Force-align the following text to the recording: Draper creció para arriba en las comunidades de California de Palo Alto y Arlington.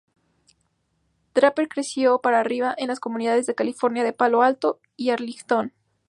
Draper 1.35 1.67
creció 1.69 2.21
para 2.21 2.39
arriba 2.39 2.73
en 2.75 2.87
las 2.87 2.99
comunidades 2.99 3.45
de 3.45 3.53
California 3.53 4.03
de 4.03 4.13
Palo 4.13 4.41
Alto 4.41 4.79
y 4.97 5.11
Arlington. 5.11 5.73